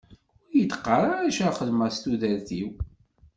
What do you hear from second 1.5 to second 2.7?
xedmeɣ s tudert-iw.